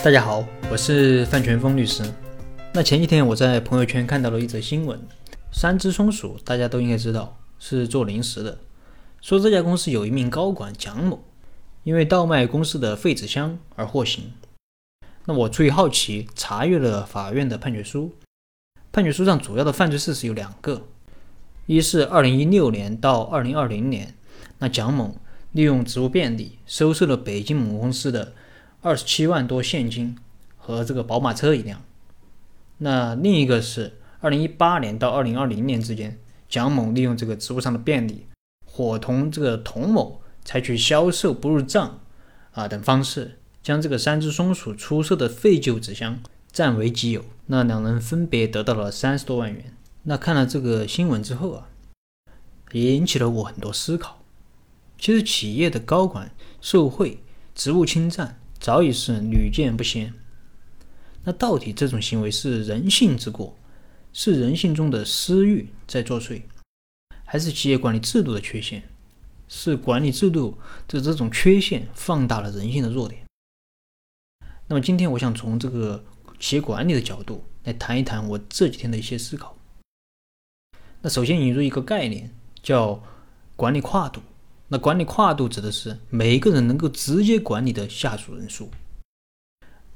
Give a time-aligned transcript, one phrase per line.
[0.00, 2.04] 大家好，我是范全峰律师。
[2.72, 4.98] 那前几天我在朋友圈看到了一则新闻，
[5.50, 8.60] 三只松鼠大家都应该知道是做零食的，
[9.20, 11.24] 说这家公司有一名高管蒋某，
[11.82, 14.32] 因为倒卖公司的废纸箱而获刑。
[15.24, 18.12] 那我出于好奇，查阅了法院的判决书，
[18.92, 20.86] 判决书上主要的犯罪事实有两个，
[21.66, 24.14] 一是二零一六年到二零二零年，
[24.58, 25.16] 那蒋某
[25.50, 28.34] 利用职务便利收受了北京某公司的。
[28.80, 30.16] 二十七万多现金
[30.56, 31.82] 和这个宝马车一辆。
[32.78, 36.16] 那另一个是二零一八年到二零二零年之间，
[36.48, 38.26] 蒋某利用这个职务上的便利，
[38.64, 41.98] 伙同这个童某采取销售不入账
[42.52, 46.20] 啊等方式，将这个三只松鼠出售的废旧纸箱
[46.52, 47.24] 占为己有。
[47.46, 49.74] 那两人分别得到了三十多万元。
[50.04, 51.68] 那看了这个新闻之后啊，
[52.70, 54.22] 也引起了我很多思考。
[54.96, 57.18] 其实企业的高管受贿、
[57.56, 58.38] 职务侵占。
[58.60, 60.14] 早已是屡见不鲜。
[61.24, 63.56] 那到底这种行为是人性之过，
[64.12, 66.42] 是人性中的私欲在作祟，
[67.24, 68.82] 还是企业管理制度的缺陷？
[69.48, 73.24] 是管理制度的这种缺陷放大了人性的弱点？
[74.66, 76.04] 那么今天我想从这个
[76.38, 79.56] 企业管理的角度来谈一谈我这几天的一些思考。
[81.00, 82.30] 那首先引入一个概念，
[82.62, 83.02] 叫
[83.56, 84.20] 管理跨度。
[84.68, 88.70] 那管理跨度指的是每一个人能够直接管理的下属人数。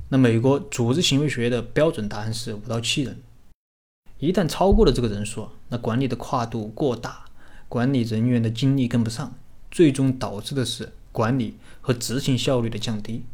[0.08, 3.22] 那美国组织行为学的标准答案是五到七人。
[4.18, 7.26] 一旦超过了这个人数，那管理的跨度过大，
[7.68, 9.34] 管理人员的精力跟不上，
[9.70, 13.24] 最终导致的是管理和执行效率的降低。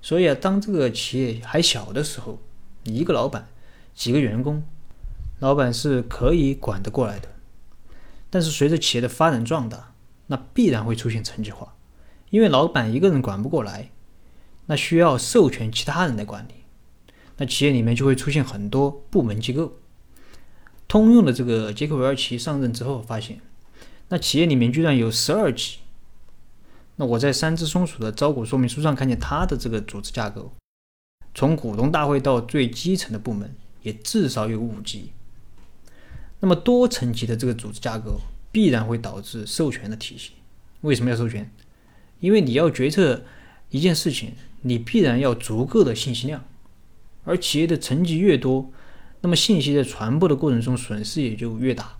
[0.00, 2.38] 所以啊，当这个企业还小的时候，
[2.84, 3.48] 一个老板，
[3.94, 4.62] 几个员工，
[5.40, 7.28] 老板是可以管得过来的。
[8.30, 9.87] 但是随着企业的发展壮大，
[10.28, 11.74] 那必然会出现层级化，
[12.30, 13.90] 因为老板一个人管不过来，
[14.66, 16.52] 那需要授权其他人来管理。
[17.38, 19.72] 那企业里面就会出现很多部门机构。
[20.86, 23.40] 通用的这个杰克韦尔奇上任之后发现，
[24.08, 25.78] 那企业里面居然有十二级。
[26.96, 30.52] 那我在三只松鼠的招股说明书上看见他的这个组织架构，
[31.34, 35.12] 从股东大会到最基层的部门也至少有五级。
[36.40, 38.20] 那么多层级的这个组织架构。
[38.50, 40.32] 必然会导致授权的体系。
[40.80, 41.50] 为什么要授权？
[42.20, 43.24] 因为你要决策
[43.70, 44.32] 一件事情，
[44.62, 46.44] 你必然要足够的信息量。
[47.24, 48.72] 而企业的层级越多，
[49.20, 51.98] 那么信息在传播的过程中损失也就越大。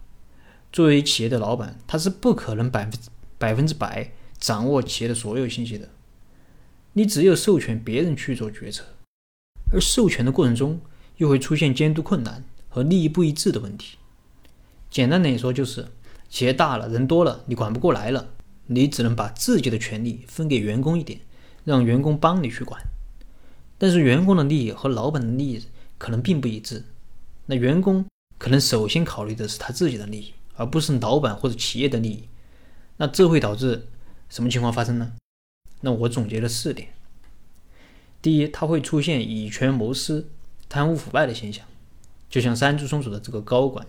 [0.72, 3.00] 作为企业的老板，他是不可能百分
[3.36, 5.88] 百分之百掌握企业的所有信息的。
[6.94, 8.84] 你只有授权别人去做决策，
[9.72, 10.80] 而授权的过程中
[11.18, 13.98] 又会出现监督困难和利益不一致的问题。
[14.90, 15.86] 简单点说，就是。
[16.28, 18.28] 企业大了，人多了，你管不过来了，
[18.66, 21.20] 你只能把自己的权利分给员工一点，
[21.64, 22.80] 让员工帮你去管。
[23.78, 25.64] 但是员工的利益和老板的利益
[25.96, 26.84] 可能并不一致，
[27.46, 28.04] 那员工
[28.36, 32.28] 可能首先考虑的是他自己的利益，而不是老板或者企业的利益。
[32.98, 33.86] 那这会导致
[34.28, 35.12] 什么情况发生呢？
[35.80, 36.88] 那我总结了四点：
[38.20, 40.28] 第一，它会出现以权谋私、
[40.68, 41.64] 贪污腐败的现象，
[42.28, 43.86] 就像三只松鼠的这个高管。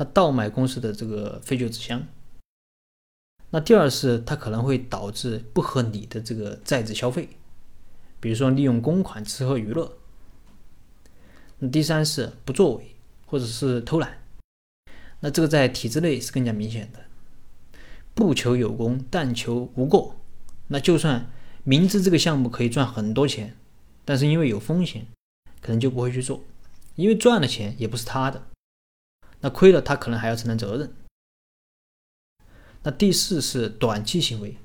[0.00, 2.02] 他倒卖公司的这个废旧纸箱。
[3.50, 7.28] 那第二是，它可能会导致不合理的这个在职消费，
[8.18, 9.98] 比如说利用公款吃喝娱乐。
[11.58, 12.96] 那第三是不作为
[13.26, 14.22] 或者是偷懒。
[15.20, 17.00] 那这个在体制内是更加明显的，
[18.14, 20.16] 不求有功，但求无过。
[20.68, 21.30] 那就算
[21.62, 23.54] 明知这个项目可以赚很多钱，
[24.06, 25.06] 但是因为有风险，
[25.60, 26.42] 可能就不会去做，
[26.94, 28.46] 因为赚的钱也不是他的。
[29.40, 30.92] 那亏了，他可能还要承担责任。
[32.82, 34.56] 那第四是短期行为，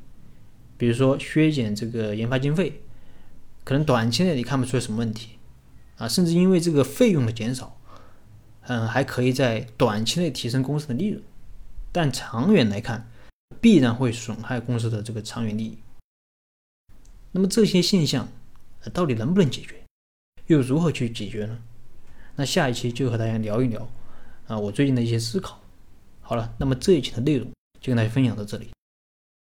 [0.78, 2.82] 比如说削减这个研发经费，
[3.64, 5.38] 可能短期内你看不出来什么问题
[5.98, 7.80] 啊，甚至因为这个费用的减少，
[8.62, 11.22] 嗯，还可以在短期内提升公司的利润，
[11.92, 13.10] 但长远来看，
[13.60, 15.78] 必然会损害公司的这个长远利益。
[17.32, 18.30] 那么这些现象
[18.94, 19.84] 到底能不能解决？
[20.48, 21.60] 又如何去解决呢？
[22.38, 23.90] 那下一期就和大家聊一聊。
[24.48, 25.60] 啊，我最近的一些思考。
[26.22, 27.48] 好了，那么这一期的内容
[27.80, 28.70] 就跟大家分享到这里。